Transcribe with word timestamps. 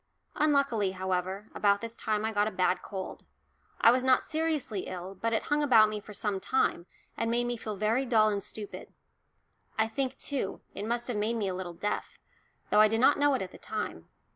Unluckily, 0.33 0.93
however, 0.93 1.51
about 1.53 1.79
this 1.79 1.95
time 1.95 2.25
I 2.25 2.31
got 2.31 2.47
a 2.47 2.51
bad 2.51 2.81
cold. 2.81 3.23
I 3.79 3.91
was 3.91 4.03
not 4.03 4.23
seriously 4.23 4.87
ill, 4.87 5.13
but 5.13 5.31
it 5.31 5.43
hung 5.43 5.61
about 5.61 5.89
me 5.89 5.99
for 5.99 6.11
some 6.11 6.39
time 6.39 6.87
and 7.15 7.29
made 7.29 7.43
me 7.43 7.55
feel 7.55 7.75
very 7.75 8.03
dull 8.05 8.29
and 8.29 8.43
stupid. 8.43 8.91
I 9.77 9.87
think, 9.87 10.17
too, 10.17 10.61
it 10.73 10.85
must 10.87 11.07
have 11.07 11.17
made 11.17 11.35
me 11.35 11.47
a 11.49 11.53
little 11.53 11.75
deaf, 11.75 12.17
though 12.71 12.81
I 12.81 12.87
did 12.87 12.99
not 12.99 13.19
know 13.19 13.35
it 13.35 13.43
at 13.43 13.51
the 13.51 13.59
time. 13.59 14.07